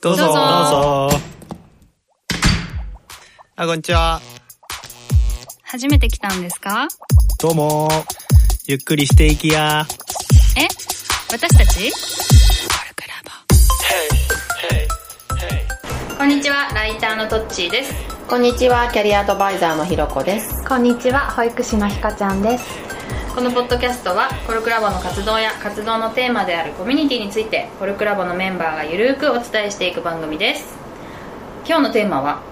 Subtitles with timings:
[0.00, 0.24] どうぞ。
[0.24, 1.18] どうぞどうぞ。
[3.56, 4.20] あ、こんにちは。
[5.62, 6.88] 初めて来たんですか？
[7.38, 7.88] どうも。
[8.66, 9.86] ゆっくりしていきや。
[10.56, 10.62] え？
[11.30, 11.92] 私たち？
[16.18, 17.94] こんにちは、ライターのトッチーです。
[18.28, 20.68] こんにちは、キャリアアドバイザーのひろこです。
[20.68, 22.64] こんにちは保育士のひかちゃんです
[23.38, 30.76] このポッドキャストはコルクラボの活動や活動のテーマであるコミュニティについてコルクラボのメンバーがゆるーくお伝えしていく番組です。
[31.64, 32.42] 今日のテーマは？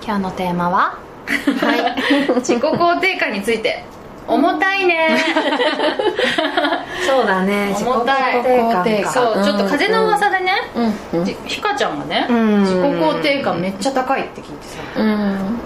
[0.00, 0.96] 今日のテーマは？
[1.26, 1.96] は
[2.30, 2.30] い。
[2.38, 3.82] 自己肯定感について。
[4.28, 5.18] 重たいね。
[7.04, 7.74] そうだね。
[7.76, 8.40] 重たい。
[8.40, 11.24] 肯定感そうちょっと風の噂でね、うん、うん。
[11.24, 12.60] じひかちゃんがね、うん。
[12.60, 14.78] 自己肯定感めっちゃ高いって聞いてさ。
[14.98, 15.58] うん、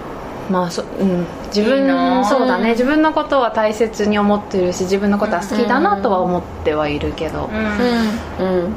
[0.53, 1.87] まあそ、うん、自分
[2.25, 2.71] そうだね。
[2.71, 8.73] 自分のことは大切に思ってるし自分のことは好きだなとは思ってはいるけど、うんうん、うん。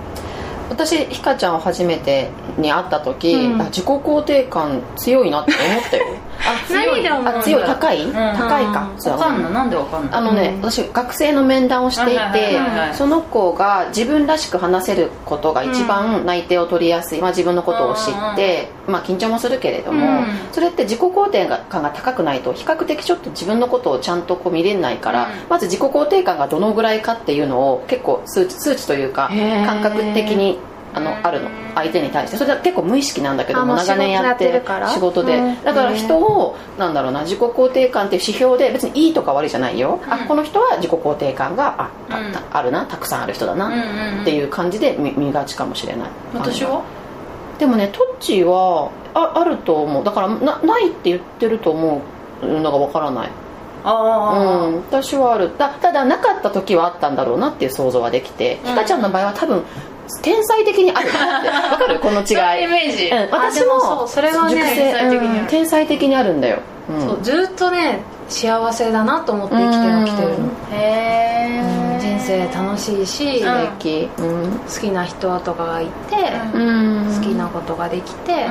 [0.70, 3.60] 私、ひかちゃんを初めてに会った時、うん。
[3.60, 6.06] あ自己肯定感強いなって思ったよ。
[6.46, 8.12] あ何で思う強い、高い、ん。
[8.12, 8.90] 高いか。
[8.98, 9.12] そう。
[9.14, 12.58] わかんのなんでわかんのあのね、私学生の面談をしていて
[12.94, 20.26] その子が自分らしく話せることが一番内定を取りやすい、まあ、自分のことを知って、まあ、緊張もするけれども、うん。
[20.52, 25.48] それって自己肯定感が高くないと比較的ちょっと自分のことをちゃんとこう見れないから、うん。
[25.48, 29.30] まず自己肯定感がどのぐらいかっていうのを結構数値数値というか
[29.66, 30.58] 感覚的に
[30.94, 31.50] あのあるの。
[31.74, 32.36] 相手に対して。
[32.36, 34.88] それは結構無意識なんだけども長年やって仕事やってるから？
[34.88, 35.38] 仕事で。
[35.38, 35.62] うん。
[35.62, 42.32] だから人をなんだろうな自己肯定感っていう指標で別にいいとか悪いじゃないよ、あこの人は自己肯定感がああうん。
[42.32, 43.68] たあるなたくさんある人だな
[44.22, 46.08] っていう感じで見見がちかもしれない。
[46.34, 46.82] 私は？
[47.58, 50.04] でもねトッチーはああると思う。
[50.04, 52.02] だからなないって言ってると思
[52.42, 53.30] うのがわからない。
[53.88, 55.56] あうん、私はある。
[55.56, 58.70] だただなかった時はあったんだろうなっていう想像はできて、うん。
[58.70, 59.62] ひかちゃんの場合は多分
[60.22, 61.48] 天才的にあるなって。
[61.50, 61.98] わかる？
[62.00, 62.26] この違い。
[62.26, 65.40] そういうイメージ、うん、あ私でもそそれはね天才的にある。
[65.40, 66.58] うん天才的にあるんだよ、
[66.90, 67.00] うん。
[67.00, 70.34] そうずっとね幸せだなと思って生きてはきてるの、
[70.72, 74.50] へえ人生楽しいし、うん。
[74.66, 76.16] 好きな人とかがいて、
[76.52, 77.14] うん。
[77.14, 78.46] 好きなことができて、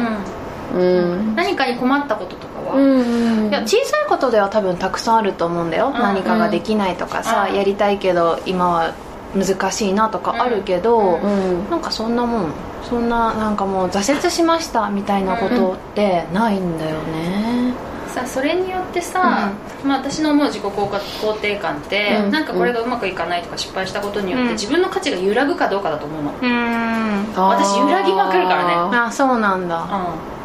[0.74, 1.36] うん。
[1.36, 5.94] 何かに困ったこととかは、うんいや小さいことでは多分たくさんあると思うんだよ、ん。
[5.94, 7.56] 何かができないとかさ、うん。
[7.58, 8.94] やりたいけど今は
[9.36, 11.70] 難しいなとかあるけど、うんうん。
[11.70, 12.52] なんかそんなもん
[12.84, 17.74] そんななんかもう挫折しましたみたいなことってないんだよね、
[18.08, 19.52] さそれによってさ、
[19.84, 22.32] まあ、私の思う自己肯定感って、うん。
[22.32, 24.54] なんかこれがうまくいかないとか失敗したことによって、うん。
[24.54, 27.34] 自分の価値が揺らぐかどうかだと思うの、うん。
[27.36, 28.98] 私揺らぎまくるからね。
[28.98, 29.86] あそうなんだ。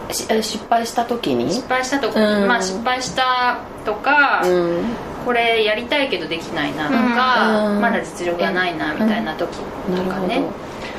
[0.09, 1.53] うしえ失敗した時ん、に？
[1.53, 2.49] 失敗したとか、うん。
[2.49, 4.84] まあ失敗したとか、うん
[5.25, 7.81] これやりたいけどできないなとか、うん。
[7.81, 10.43] まだ実力がないなみたいな時とかね、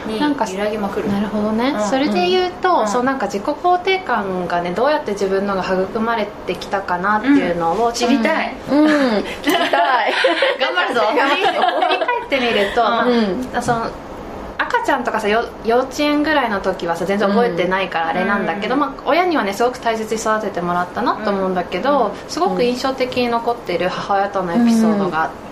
[0.06, 1.09] になんか揺らぎまくる。
[1.09, 1.90] なるほどね、うん。
[1.90, 2.88] それで言うと、うん。
[2.88, 8.86] そうなんか自己肯定感がねどうやって自分のが育まれてきたかなっていうのを知りたい、うん。
[9.42, 9.70] 聞きたい。
[10.59, 11.02] 頑張るぞ。
[11.02, 11.14] 振
[11.90, 12.84] り返ってみると、
[13.56, 13.62] うん。
[13.62, 13.88] その
[14.61, 18.79] 赤ちゃんとかさよ幼稚園ぐらいの時はさ全然覚えてないからあれなんだけど、うん。
[18.79, 25.50] まあ、親にはねすごく大切に育ててもらったなと思うんだけど、すごく印象的に残っている母親とのエピソードがあって、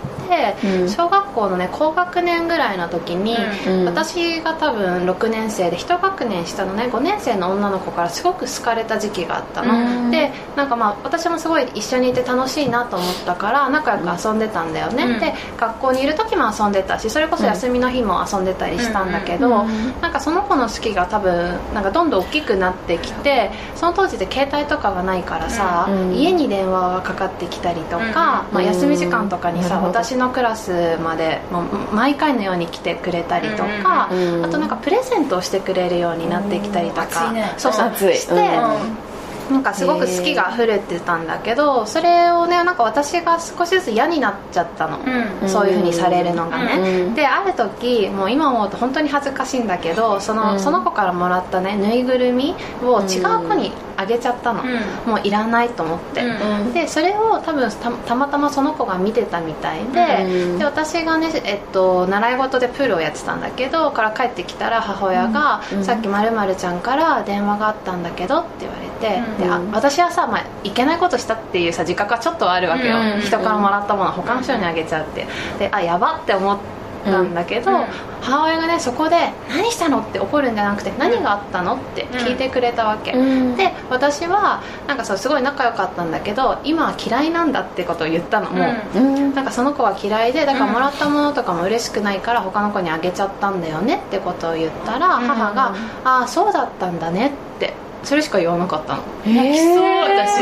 [0.64, 0.88] うん。
[0.88, 3.36] 小学校のね高学年ぐらいの時に、
[3.66, 3.84] うん。
[3.86, 9.74] 私が多分6年生で1学年下のね5年生の女の子からすごく好かれた時期があったの、
[10.04, 10.10] うん。
[10.10, 15.20] でなんかまあ私もすごい一緒にいて楽しいなと思ったから仲良く遊んでたんだよね、うん。
[15.20, 26.14] で学校にいる時も遊んでたしそれこそ休みの日も遊んでたりしたんだけど、うんなんかその子の好きが多分なんかどんどん大きくなってきてその当時で携帯とかがないからさ、うん。
[26.14, 28.12] 家に電話がかかってきたりとか、うん。
[28.12, 39.09] まあ、休み時間とかにさ、私のクラスまでもう毎回のように来てくれたりとか、あとなんかプレゼントをしてくれるようになってきたりとか、そうそうして、うん
[39.50, 44.98] なんかすごく好きが溢れてたんだけどそれをねなんか私が少しずつ嫌になっちゃったの、
[45.42, 45.48] うん。
[45.48, 50.60] そういうふうにされるのがね、うんである時もう今思うと本当に恥ずかしいんだけどその,、うん。
[50.60, 55.10] その子からもらったねぬいぐるみを違う子にあげちゃったの、うん。
[55.10, 75.26] もういらないと思って、うんでそれを多分たたまたまその子が見てたみたいで,、うんで私がね、えっと、習い事でプールをやってたんだけどから帰ってきたら母親が、うんさっきまるちゃんから電話があったんだけど」って言われて、うんであ私はさ、まあ、いけないことしたっていうさ自覚はちょっとあるわけよ、うん人からもらったもの他の人にあげちゃうって。
[75.58, 76.58] であやばって思っ
[77.04, 77.84] たんだけど、うん
[78.22, 83.56] 母親がねそこで「何したの?」って怒るんじゃなくて「何があったの?」って聞いてくれたわけ、うん。
[83.56, 88.62] で私はなんかそうすごい仲良かったんだけど今は嫌いなんだってことを言ったのも
[88.94, 89.34] う、うん。
[89.34, 95.72] なんかその子は嫌いでだからもらったものとかも嬉しくないから他の子にあげちゃったんだよねってことを言ったらうん母が
[96.04, 97.72] 「ああそうだったんだね」って
[98.04, 99.02] それしか言わなかったの。
[99.26, 100.38] 泣きそう私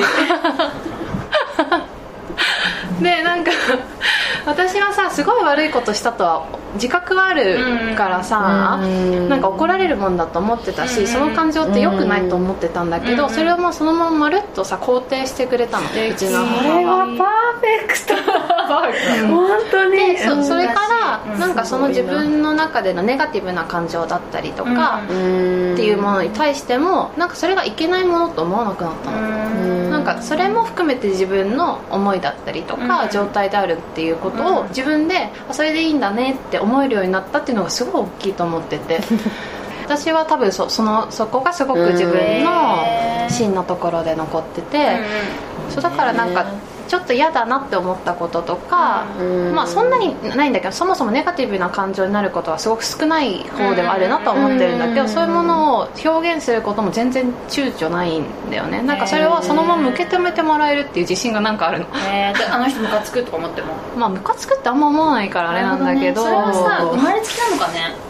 [3.02, 3.50] でなんか
[4.46, 9.28] 私はさすごい悪いことしたとは自覚はあるからさ、うん。
[9.28, 11.06] なんか怒られるもんだと思ってたし、うん。
[11.06, 13.30] その感情って良くないと思ってたんだけど、うん。
[13.30, 18.14] それをもうそのまままるっとさ肯定してくれたのうちの母それははパーフェクト。
[19.34, 19.96] 本当に。
[19.98, 21.40] でそそれからうん。
[21.40, 25.72] なんかその自分の中でのネガティブな感情だったりとかうん。
[25.74, 29.20] っていうものに対してもなんかそれがいけないものと思わなくなったの、う
[29.86, 29.90] ん。
[29.90, 33.10] なんかそれも含めて自分の思いだったりとか、うん。
[33.10, 39.00] 状態であるっていうことをうん自分であそれでいいんだねって思えるようになったっていうのがすごい大きいと思ってて。
[39.84, 42.84] 私は多分そそのそこがすごく自分の
[43.30, 44.98] 芯のところで残ってて、
[45.70, 46.44] そうだからなんか
[46.88, 49.54] ちょっと嫌だなって思ったこととか、うん。
[49.54, 55.08] まあそんなにないんだけどそもそもネガティブな感情になることはすごく少ない方ではあるなとは思ってるんだけど、うん。
[55.08, 58.82] そういうものを表現することも全然躊躇ないんだよね。
[58.82, 61.86] なんかそれをそのまま受け止めてもらえるっていう自信がなんかあるの。
[62.10, 63.74] えーであの人ムカつくとか思っても。
[63.96, 66.22] まあムカつくってあんま思わないからあれなんだけど。
[66.22, 67.94] それはさ生まれつきなのかね。
[68.02, 68.07] うん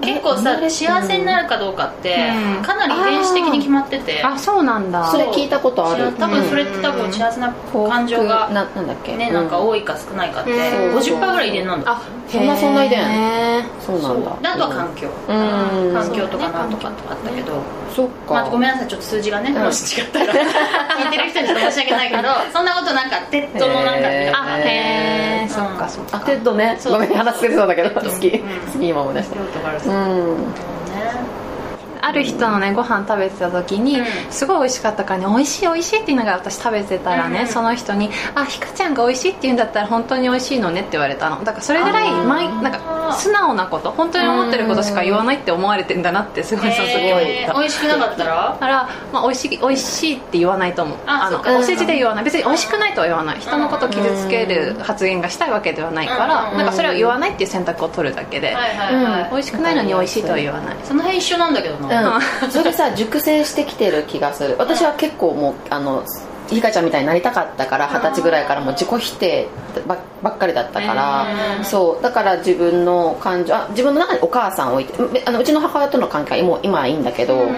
[0.00, 2.62] 結構さ幸せになるかどうかってうん。
[2.62, 4.22] かなり遺伝子的に決まってて。
[4.22, 5.06] あそうなんだ。
[5.10, 6.12] それ聞いたことある。
[6.12, 7.52] 多分それって多分幸せな
[7.88, 9.16] 感情がななんだっけ？
[9.16, 10.96] ねなんか多いか少ないかってうん。
[10.98, 13.00] 50%ぐらい遺伝なんだあそんなそんな遺伝
[13.84, 14.30] そうなんだ。
[14.42, 15.08] であとは環境。
[15.28, 15.94] うん。
[15.94, 17.52] 環境とかなんとかとかあったけど。
[17.94, 19.62] そっか、まあ、ごめんなさいちょっと数字がね、うん。
[19.64, 20.32] もし違ったら。
[20.32, 22.22] 聞いてる人にちょっと申し訳ないけど
[22.52, 25.48] そんなことなんか TED のなんかあへえうん。
[25.48, 26.16] そっかそっか。
[26.16, 26.76] あ TED ね。
[26.80, 26.92] そう。
[26.94, 28.28] ごめん話してそうだけど好き。
[28.28, 28.40] うん。
[28.72, 29.36] 好き今思い出した。
[29.38, 29.92] 用途があるそう。
[29.92, 29.96] う
[30.34, 30.38] ん。
[30.38, 30.52] ね
[32.04, 34.06] ある人のねご飯食べてた時に、うん。
[34.30, 37.46] すごい美味しかったからね美味しい美味しいって言いながら私食べてたらね、うん。
[37.46, 41.44] その人に「あひかちゃんが美味しいって言うんだったら本当に美味しいのね」って言われたの。
[41.44, 42.80] だからそれぐらい毎なんか
[43.12, 47.52] 素直なこと本当に思ってることしか言わないって思われてんだなってすごいその時思っえー。
[47.52, 48.50] た、美味しくなかったら？
[48.52, 50.98] だから、まあ、美味しい美味しいって言わないと思う。
[50.98, 51.56] のあそっか。
[51.56, 52.24] お世辞で言わない。
[52.24, 53.40] 別に美味しくないとは言わない。
[53.40, 58.54] 人のことを傷つける発言がしたいわけではないからうんなんかそれを言わないっていう選択を取るだけで。
[58.54, 60.76] はいはいはい、美味しくないのに美味しいとは言わない。
[60.84, 64.56] その辺一緒なんだけどな、うん、それさ熟成してきてる気がする。
[64.58, 66.04] 私は結構もうあの
[66.54, 69.48] ひかちゃんみたいになりたかったから二十歳ぐらいからもう自己否定
[69.86, 71.26] ばばっかりだったから、
[71.58, 71.64] うん。
[71.64, 77.56] そうだから自分の感情あ自分の中にお母さんを置いてうあのうちの母親との関係はもう今はいいんだけど、うん。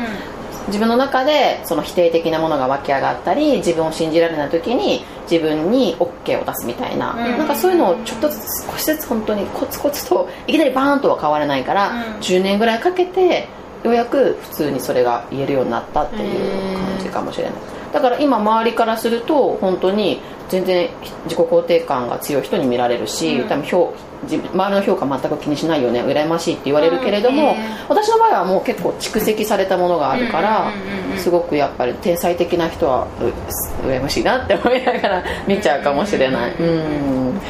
[0.66, 7.38] 自分の中でその否定的なものが湧き上がったり自分を信じられない時に自分に OK を出すみたいな、うん。
[7.38, 12.02] なんかそういうのをちょっとずつ少しずつ本当にコツコツといきなりバーンとは変わらないから、うん。
[12.20, 13.46] 10年ぐらいかけて
[13.84, 17.52] ようやく普通にそれが言えるようになったっていう感じかもしれない。
[17.92, 20.88] だから今周りからすると本当に全然
[21.24, 23.48] 自己肯定感が強い人に見られるし、うん。
[23.48, 23.94] 多分評
[24.26, 26.02] 周りの評価全く気にしないよね。
[26.02, 27.56] 羨ましいって言われるけれども、うん
[27.88, 30.72] 私の場合はもう結構蓄積されたものがあるから、
[31.12, 37.40] うんすごくやっぱり天才的な人はう羨ましいなって思いながら見ちゃうかもしれないうん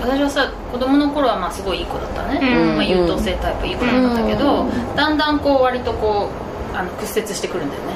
[0.00, 2.76] 私はさ子供の頃はまあすごいいい子だったね、うん。
[2.76, 4.96] まあ、優等生タイプいい子だったんだけど、うん。
[4.96, 6.30] だんだんこう割とこ
[6.72, 7.86] うあの屈折してくるんだよね、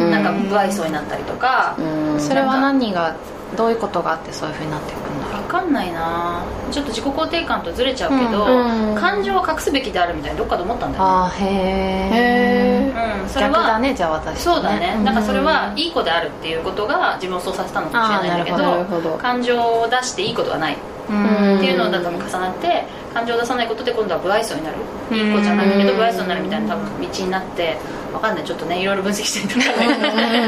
[0.00, 0.10] うん。
[0.10, 2.20] なんか不愛想になったりとか、うん。
[2.20, 3.16] それは何が
[3.56, 5.42] どういうことがあってそういうふうになっていくんだろう？
[5.42, 6.42] 分かんないな。
[6.70, 8.94] ちょっと自己肯定感とずれちゃうけど、うん。
[8.94, 11.10] 感情を隠すべきであるみたいにどっかで思ったんだよね。
[11.10, 15.04] あーへえへうん、それは逆だねじゃあ私そうだね、うん。
[15.04, 18.62] なんかそれはいい子であるっていうことが自分をそうさせたのかもしれないんだけ
[18.96, 20.74] どど感情を出していいことはない。
[20.74, 24.76] うんっていうのだと重なって感情を出さないことで今度は不愛想になる。
[25.10, 25.70] いい子じゃない。
[25.76, 27.76] けど不愛想になるみたいな多分道になって
[28.12, 28.44] わかんない。
[28.44, 29.76] ちょっとねいろいろ分析してみたら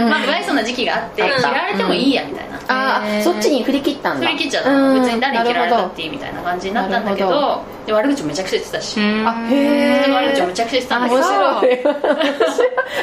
[0.08, 2.56] まあ不愛想な時期があって嫌われてもいいやみたいな。
[2.68, 4.26] ああそっちに振り切ったんだ。
[4.26, 4.70] 振り切っちゃった。
[4.72, 5.00] うん。
[5.00, 9.00] 別に誰に嫌われたっていいみたいな感じになったんだけどで悪口もめちゃくちゃ言ってたし。
[9.00, 9.28] うん。
[9.28, 11.20] あへ人の悪口めちゃくちゃ言ってたんだけど。
[11.20, 11.76] 面白い。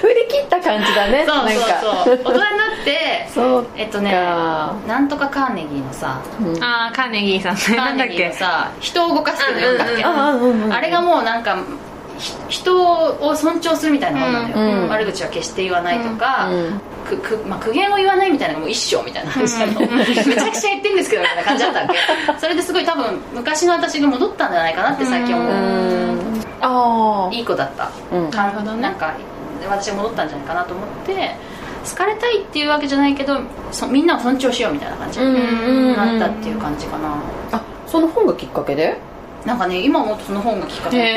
[0.02, 1.26] 振り切った感じだね。
[1.28, 2.16] そうそうそう。
[2.16, 2.50] 大人になっ
[2.86, 6.22] てそうえっとねかなんとかカーネギーのさ。
[6.40, 6.64] うん。
[6.64, 7.56] ああカーネギーさん。
[7.56, 11.58] ね カーなんだっけネギーのさ人を動かすって読んだっけ、うんうんあれがもうなんか
[12.18, 14.90] ひ人を尊重するみたいなもんなのよ、うん。
[14.90, 16.82] 悪口は決して言わないとか、うん
[17.18, 21.96] くくまあ、苦言を言わないみたいなのがもう一生みたいな話なの、めちゃくちゃ言ってんですけどみたいな感じだったわけ。
[22.40, 26.46] それですごい多分昔の私が戻ったんじゃないかなって最近思う、うん。
[26.62, 28.32] ああいい子だった、うん。
[28.32, 28.82] かなるほどね。
[28.82, 29.14] なんか
[29.70, 31.36] 私が戻ったんじゃないかなと思って
[31.90, 33.40] 好かれたいっていうわけじゃないけど
[33.72, 37.16] そみんなを尊重しようみたいな感じうんうんうんになったっていう感じかな、
[37.52, 38.98] あその本がきっかけで？
[39.46, 40.98] なんかね今思うとその本がきっかけ。
[40.98, 41.14] で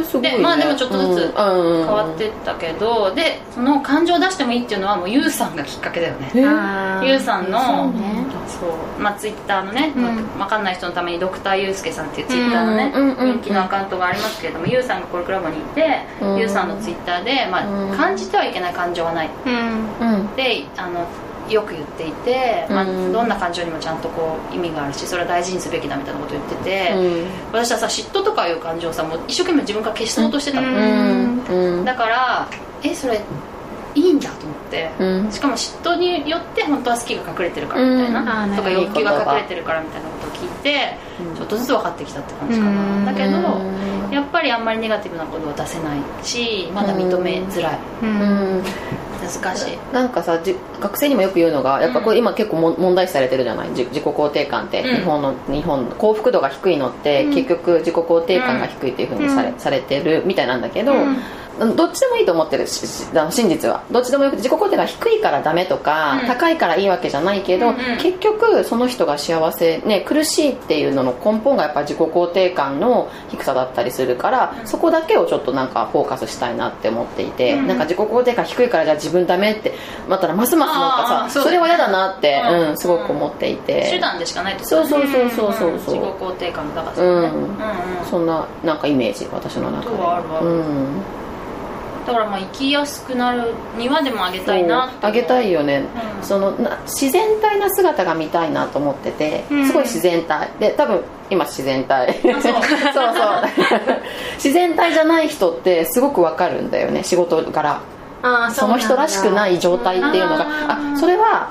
[0.00, 6.30] ね、でまあでもちょっとずつ変変わってったけど、でその感情を出してもいいっていうのはもうユウさんがきっかけだよね。
[6.34, 7.08] へあー。
[7.08, 8.24] ユウさんのそうね。
[8.46, 10.38] そうまあツイッターのね、うん。
[10.38, 13.40] わかんない人のためにドクターユウスケさんっていうツイッターのね、うんうんうんうん。
[13.40, 16.38] 人気のアカウントがありますけれどもユウさんがコルクラボにいて、うん。
[16.38, 17.92] ユウさんのツイッターで、まうん。
[17.92, 19.30] あ、感じてはいけない感情はない。
[20.36, 21.06] であの
[21.48, 27.26] よく言っていて、まあうんどんな感情にもちゃんとこう意味があるしそれは大事にすべきだみたいなことを言ってて、うん。
[27.52, 31.44] 私はさ嫉妬とかいう感情をさもう一生懸命自分から消そうとしてたの、うん。
[31.78, 31.84] うん。
[31.84, 32.48] だから
[32.82, 33.20] えそれ
[33.94, 35.32] いいんだと思って、うん。
[35.32, 40.96] しかも嫉妬によって本当は好きが隠れてるからみたいな、うんとか欲求が隠れてるからみたいなことを聞いて、
[41.36, 43.04] ちょっとずつ分かってきたって感じかな、うん。
[43.06, 44.12] だけど、うん。
[44.12, 48.64] やっぱりあんまりネガティブなことは出せないしまだ認めづらい、ううんん
[49.26, 49.78] 難しい。
[49.92, 53.74] なんかさじ学生にもよく言うのがやっぱこれ今結構も問題視されてるじゃない？
[53.74, 54.96] じ自己肯定感って、うん。
[54.96, 57.34] 日本の日本の幸福度が低いのって、うん。
[57.34, 59.58] 結局自己肯定感が低いっていうふうにされ,、うん。
[59.58, 61.16] されてるみたいなんだけど、うん
[61.58, 62.86] どっちでもいいと思ってるし
[63.30, 63.82] 真実は。
[63.90, 66.26] どっちでもよく自己肯定感が低いからダメとか、うん。
[66.26, 67.74] 高いからいいわけじゃないけど、うん。
[67.74, 74.66] うん結局その人が幸せ、ね、苦しいっていうのの根本がやっぱ自己肯定感の低さだったりするから、うん。
[74.66, 77.66] そこだけをちょっとなんかフォーカスしたいなって思っていて、うん。
[77.66, 79.72] なんか自己肯定感低いからじゃあ自分ダメって
[80.08, 82.68] まったらますますなんあかさーそれは嫌だなって、うん。
[82.70, 87.22] うんすごく思っていて、手段でしかないってそうそうそうそうそう自己肯定感の高さうん。
[87.22, 87.56] ねうんうん。
[88.10, 89.96] そんななんかイメージ私の中で。
[89.96, 90.86] そうあるあるうん
[92.06, 95.84] だからまあ生きやすくなるにはでもあげたいなあげたいよね、
[96.18, 96.24] うん。
[96.24, 99.66] そのな自然体な姿が見たいなと思ってて、うん。
[99.66, 100.50] すごい自然体。
[100.60, 102.14] で多分今自然体。
[102.22, 102.32] そう。
[102.40, 102.54] そうそう。
[104.36, 107.80] 自然体じゃない人ってすごくわかるんだよね仕事柄
[108.22, 110.44] あーその人らしくない状態っていうのが。
[110.44, 111.50] うんあそれは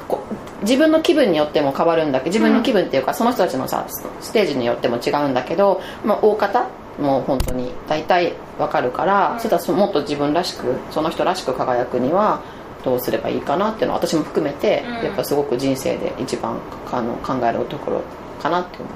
[0.61, 3.85] 自分の気分によっても変わるんだけど自分の気分っていうか、その人たちのさ
[4.19, 6.65] ステージによっても違うんだけど、まあ、大方
[6.99, 9.39] もう本当に大体わかるから、うん。
[9.39, 12.41] それとはもっと自分らしくその人らしく輝くには
[12.83, 15.05] どうすればいいかなっていうのは私も含めて、うん。
[15.05, 16.59] やっぱすごく人生で一番
[16.91, 18.01] あの考えるところ
[18.41, 18.89] かなって思う、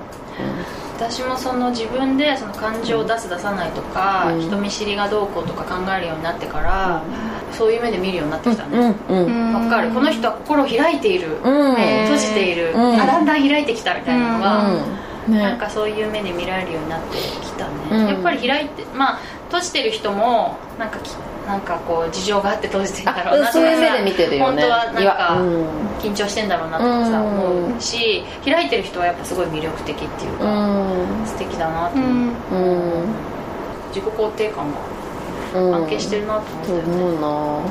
[0.96, 4.42] 私もその自分でその感情を出す出さないとか、うん。
[4.42, 7.04] 人見知りがどうこうとか考えるようになってから、
[7.52, 9.54] そういう目で見るようになってきたうんねうんうん。
[9.66, 9.90] わ、かる。
[9.90, 11.76] この人は心を開いている、うん。
[11.76, 15.40] 閉じている、だんだん開いてきたみたいなのが、うんね。
[15.44, 18.08] なんかそういう目で見られるようになってきたね、うん。
[18.08, 21.10] やっぱり開いてまあ閉じてる人もなんかき
[21.48, 24.62] なんかこう事情があって閉じてるんだろうなあそういう目で見てるよね。
[24.62, 25.36] 本当はなんか
[26.00, 27.26] 緊張してんだろうなとかさ、うん。
[27.26, 31.26] 思うし開いてる人はやっぱすごい魅力的っていううか、ん。
[31.26, 33.06] 素敵だなとう思う、んうん。
[33.90, 34.78] 自己肯定感が
[35.60, 35.72] うん。
[35.72, 37.70] 関係してるなと思ったとよね、思うな。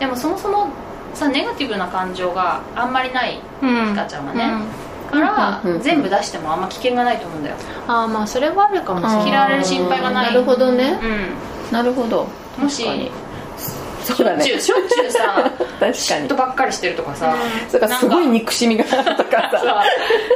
[0.00, 0.68] でもそもそも
[1.12, 3.86] さネガティブな感情があんまりないうん。
[3.88, 7.56] ひかちゃんはね、うんから、うんうん全部出してもあんま危険がないと思うんだよ。
[7.86, 9.28] ああまあそれはあるかもしれない。
[9.28, 10.26] 嫌われる心配がない。
[10.26, 10.98] なるほどね。
[11.70, 12.26] うなるほど。
[12.58, 12.84] んもし
[14.04, 15.92] そうだねょっちゅうしょっちゅうさ確かに。
[15.92, 17.36] 嫉妬ばっかりしてるとかさ、
[17.68, 19.58] それからすごい憎しみがあるとかさ。
[19.58, 19.84] さ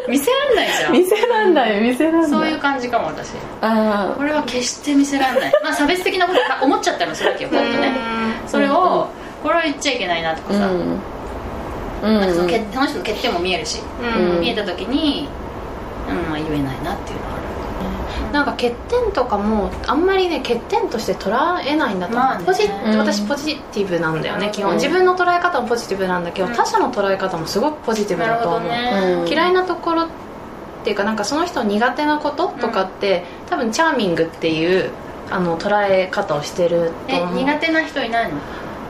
[0.08, 0.92] 見せらんないじゃん。
[0.92, 1.54] 店なん。
[1.54, 3.30] だよ店なんだよそういう感じかも私。
[3.62, 5.52] あこれは決して見せらんない。
[5.62, 7.94] まあ差別的なことか思っちゃったのするわけよパッとね
[8.46, 9.08] それを
[9.42, 10.98] これは言っちゃいけないなとかさ、うん
[12.02, 14.40] なんかその欠その人の欠点も見えるし、うん。
[14.40, 15.28] 見えた時に、
[16.08, 18.32] うんまあ、言えないなっていうのはある。
[18.32, 21.30] なんか欠点とかもあんまりね欠点として捉
[21.66, 22.44] えないんだと思う、まあね。
[22.46, 24.64] ポジうん私ポジティブなんだよね基うん。
[24.68, 24.74] 本。
[24.76, 26.54] 自分の捉え方もポジティブなんだけど、うん。
[26.54, 30.08] 他者の捉え方もすごくポジティブだと思う、うん嫌いなところっ
[30.84, 34.90] ていうかなんかその人苦手なこととかって、多分チャーミングっていう
[35.30, 37.36] あの捉え方をしてるとえ思う。
[37.36, 38.38] 苦手な人いないの？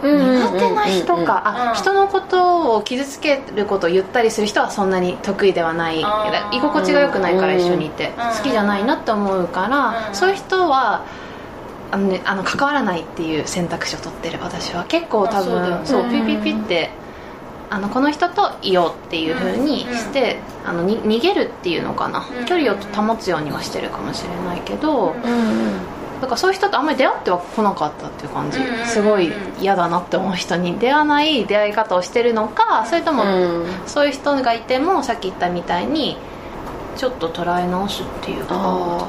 [0.03, 6.01] 苦手な人か、人のことを傷つけることを言ったりする人はそんなに得意ではない。
[6.01, 8.13] 居心地が良くないからうん一緒にいて、ん。
[8.13, 10.15] 好きじゃないなって思うから、うん。
[10.15, 11.05] そういう人は
[11.93, 15.87] あの、ね、あの関わらないっていう選択肢を取ってる私は結構多分。
[15.87, 16.91] そううんピピピって
[17.71, 22.45] あのこの人といようっていうふうにして、あのに逃げるっていうのかな、うん。
[22.45, 28.87] 距離を保つようにはしてるかもしれないけど、うんうんだからそういう人とあんまり出会っては来なかったっていう感じ、うんうんうんうん。
[28.87, 30.79] すごい嫌だなって思う人に。
[30.79, 33.67] 出会わない出会い方をしてるのかそれとも、うん。
[33.87, 36.17] そういう人がいてもさっき言ったみたいに
[36.97, 39.09] ちょっと捉え直すっていうか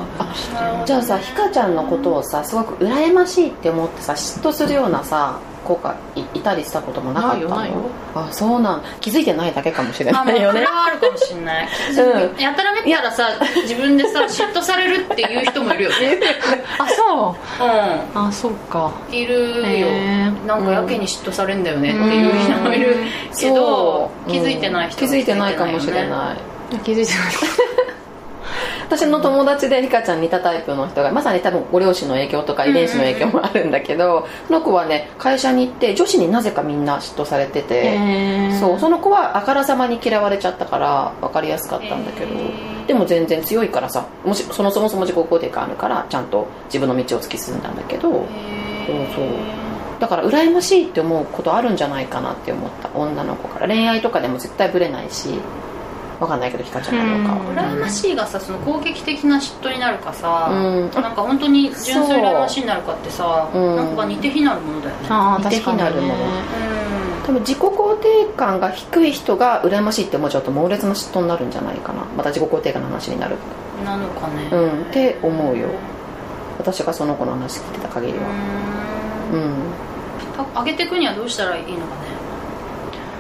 [0.88, 7.90] じゃあさひかちゃんのことをさすごく羨ましいって思ってさ嫉妬するようなさ子がいいたりしたこともなかったの？
[8.16, 8.84] あそうなん。
[9.02, 10.60] 気づいてないだけかもしれないよね。
[10.60, 12.40] それはあるかもしれない、うん。
[12.40, 13.30] やたらめったらさ
[13.64, 16.20] 自分でさ嫉妬されるっていう人もいるよね。
[16.78, 17.64] あそう。
[17.64, 17.68] う
[18.16, 18.92] あそうか。
[19.10, 19.88] んいるよ。
[20.46, 22.98] なんかやけに嫉妬されんだよねっていう人もいる。
[23.40, 26.78] けど気づいてない人気づいてないかもしれいない。
[26.80, 27.34] 気づいてない
[28.96, 42.36] 私の友達でリカちゃん似たタイプの人がまさに多分ご両親の影響とか遺伝子の影響もあるんだけど、その子はね会社に行って女子になぜかみんな嫉妬されててそうその子はあからさまに嫌われちゃったから分かりやすかったんだけど
[42.86, 48.22] でも全然強いからさもしそもそも自己肯定感あるからちゃんと自分の道を突き進んだんだけどそう
[49.16, 49.28] そう。
[50.00, 53.68] だから羨ましいって思うことあるんじゃないかなって思った女の子から。
[53.68, 55.40] 恋愛とかでも絶対ブレないし
[56.20, 57.50] 分かんないけどひかちゃんかどうかは。
[57.50, 57.58] うん。
[57.58, 60.92] 羨ましいがさその攻撃的な嫉妬になるかさ、うん。
[60.92, 63.58] なんか本当に純粋羨ましいになるかってさ、う。
[63.58, 63.76] ん。
[63.76, 65.44] なんか似て非なるものだよね。
[65.44, 66.14] 似て非なるもの。
[66.14, 66.18] う
[67.26, 72.04] 多分自己肯定感が低い人が羨ましいって思っちゃうと猛烈な嫉妬になるんじゃないかな。
[72.18, 73.38] また自己肯定感の話になる。
[73.82, 74.50] んなのかね。
[74.52, 74.82] うん。
[74.84, 75.70] って思うよ。
[76.58, 78.20] 私がその子の話聞いてた限りは。
[79.32, 79.42] ううん。
[79.42, 79.54] ん
[80.56, 82.13] 上げていくにはどうしたらいいのかね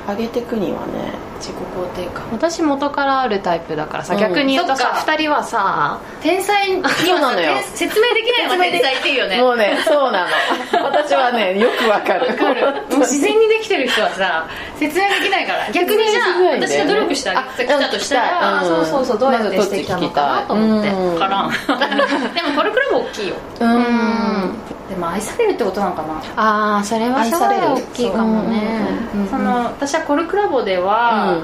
[0.07, 2.23] 上げてくにはね自己肯定感。
[2.31, 4.19] 私元からあるタイプだからさ、うん。
[4.19, 5.11] 逆に言うとさそっか。
[5.11, 9.41] 2人はさ天才にはそうなのよ天 説明できないのが天才っていうよね。
[9.41, 10.29] もうねそうなの。
[10.83, 12.27] 私はねよくわかる。
[12.27, 12.61] わかる。
[12.91, 14.45] もう自然にできてる人はさ
[14.77, 15.71] 説明できないから。
[15.71, 20.89] 逆にじゃあ私が努力してあげてきたとしたら、あそうそうそうどうやってしてきたのかなと思って。
[20.89, 21.41] うんから。
[21.43, 21.51] ん。
[22.33, 23.35] でもコルクラブ大きいよ。
[23.59, 26.13] うんでも愛されるってことなのかな。
[26.35, 28.87] ああそれはすごい大きいかもね。
[29.15, 29.19] う。
[29.19, 31.41] んその私はコルクラボでは、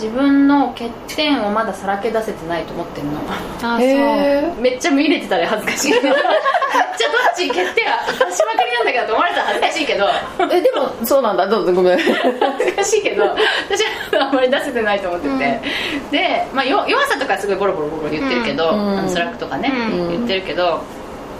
[0.00, 3.20] 自分の欠点をまださらけ出せてないと思ってるの。
[3.62, 5.92] あー へめっちゃ見れてたら恥ずかしい。
[5.92, 6.16] めっちゃどっ
[7.36, 10.06] ち欠点は出しまくりなんだけどと思われたら恥ずかしいけど。
[10.50, 11.46] えでもそうなんだ。
[11.46, 11.98] どうぞごめん。
[11.98, 12.14] 恥
[12.64, 13.84] ずかしいけど私
[14.16, 15.60] はあんまり出せてないと思ってて、
[16.10, 18.98] で、まあ、よ弱さとかはすごいボロボロボロ言ってるけど、うん。
[18.98, 20.08] あのスラックとかね、うん。
[20.08, 20.80] 言ってるけど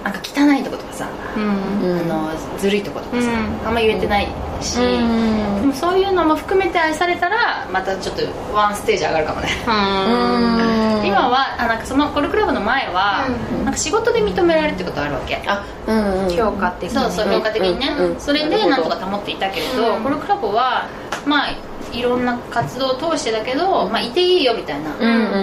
[0.02, 1.44] なんか汚いとことかさ、うん。
[1.82, 3.66] うんあのずるいとことかさ、うん。
[3.66, 4.28] あんま言えてない
[4.60, 8.22] し、でもそういうのも含めて愛されたらまたちょっと
[8.54, 11.06] ワンステージ上がるかもね、うん。
[11.06, 13.64] 今はあなんかそのコルクラブの前は、うん。
[13.64, 15.36] なんか仕事で認められるってことあるわけ。
[15.46, 16.36] あうんうん。
[16.36, 20.02] 評価的にそうそう評価的にね、それでなんとか保っていたけれど、うん。
[20.02, 20.88] コルクラブは
[21.26, 21.48] まあ
[21.92, 24.94] いろんな活動を通してだけど、まあ、いていいよみたいな、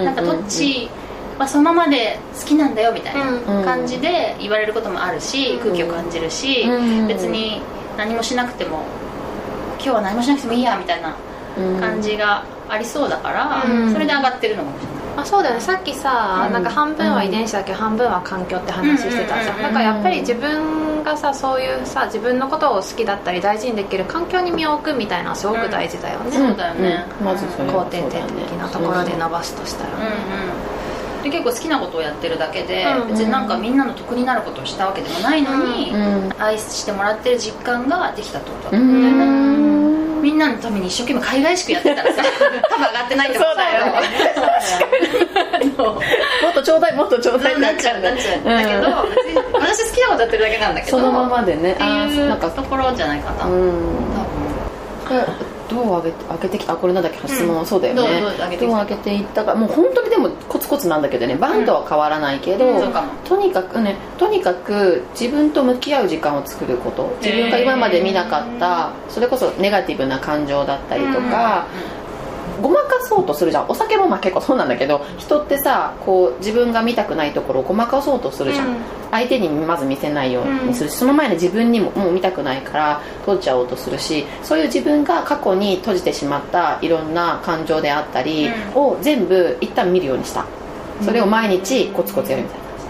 [0.04, 0.90] なんかどっち
[1.40, 3.62] はそのままで好きなんだよみたいうん。
[3.62, 7.08] な感じで言われることもあるし、空気を感じるし、うん。
[7.08, 7.62] 別に
[7.98, 8.84] 何もしなくても
[9.76, 11.16] 今日は何もしなくてもいいやみたいな
[11.58, 11.80] うん。
[11.80, 13.94] 感じがありそうだから、うん。
[13.94, 15.00] それで上がってるのかもしれない。
[15.18, 15.62] あそうだよね。
[15.62, 16.54] さっきさ、うん。
[16.54, 27.06] なんか半分は遺伝子だけど半分は環境って話してたじゃん、うんだからやっぱり自分がさそういうさ自分のことを好きだったり大事にできる環境に身を置くみたいなのはすごく大事だよね、そうだよね。
[27.20, 27.26] うん。
[27.26, 30.10] まずそれは肯定的なところで伸ばすとしたら、うんうん
[31.24, 33.08] で結構好きなことをやってるだけで、うんうん。
[33.10, 39.02] 別になんかみんなの得になることをしたわけでもないのに、うん愛してもらってる実感ができたってことだうと思うん。
[39.02, 42.22] だよね、んみんなのために一生懸命海外しくやってたらさ
[42.70, 43.86] 多分上がってないってことだよ。
[45.78, 47.60] そうもっとちょうだいもっとちょうだい。
[47.60, 48.44] なっちゃうなっちゃう。
[48.44, 48.88] だけど、
[49.54, 51.72] 私好きなことやってるだけなんだけどそのままでね。
[51.74, 52.50] ってあいうーなんか。
[52.50, 53.72] ところじゃないかな、うん。
[55.08, 55.24] 多分
[55.70, 57.56] どう上げて上げてきたあこれなんだっけ質問。
[57.56, 59.56] はそうだよね、どうどう上げてきたどう上げていったか。
[59.56, 67.16] もう本当にでもコツコツなんだけどねバンドは変わらないけど、うんとにかくねとにかく自分と向き合う時間を作ること。
[67.22, 71.68] 自分が今まで見なかったそれこそネガティブな感情だったりとか、
[72.62, 73.70] ごまかそうとするじゃん。
[73.70, 78.76] お酒もまあ結構そうなんだけど人ってさこう自分が見たくないところをごまかそうとするじゃん、うん。
[79.12, 88.82] 相手にまず見せないようにするし、その前に自分にももう見たくないから閉じちゃおうとするしそういう自分が過去に閉じてしまったいろんな感情であったりうん。
[88.82, 90.46] を全部一旦見るようにした。
[91.02, 92.86] それを毎日コツコツやるみたいな感じ、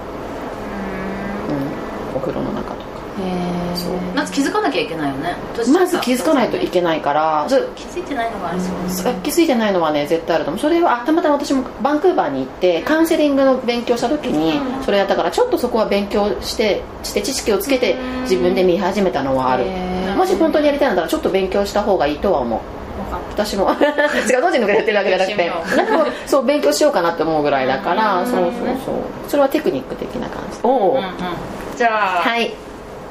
[1.54, 2.88] うん、お風呂の中とか
[3.22, 5.36] へそうまず気づかなきゃいけないよね。
[5.72, 7.46] まず気づかないといけないから。
[7.48, 7.56] 気
[7.86, 9.04] づいてないのがありそうです。
[9.24, 10.62] 気づいてないのはね絶対あると思う。
[10.62, 19.66] それはあたまたま私もバンクーバーに行ってカウンセリングの勉強した時にそれやったからちょっとそこは勉強してして知識をつけて自分で見始めたのはある。
[20.16, 22.60] もし本当にやりたいんだったらちょっと勉強した方がいいとは思う。
[23.32, 23.72] 私も。
[23.72, 25.52] 違う同時にやってるわけじゃなくて。
[26.28, 28.26] そう勉強しようかなって思うぐらいだからうん。
[28.28, 28.52] そうそう
[28.86, 28.96] そう。
[29.28, 30.60] それはテクニック的な感じ。
[30.64, 31.06] おお、うんうん。
[31.78, 32.54] じゃあ、はい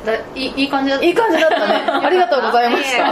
[0.04, 1.04] だいいいい感じだった。
[1.04, 1.74] いい感じだったね。
[2.06, 3.06] ありがとうございました。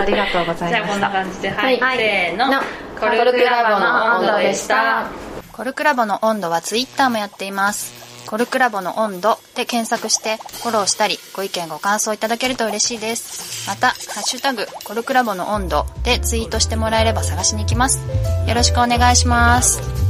[0.00, 1.98] ありがとうございじゃあこんなました感じではい、はい。
[1.98, 2.50] せーの。
[2.50, 2.60] の
[2.98, 5.06] コルクラボの温度でした。
[5.52, 8.06] コルクラボの温度はツイッターもやっています。
[8.26, 13.68] コルクラボの温度で検索してフォローしたりご意見ご感想いただけると嬉しいです。
[13.68, 18.00] また「ハッシュタグコルクラボの温度」でツイートしてもらえれば探しに行きます。
[18.46, 20.05] よろしくお願いします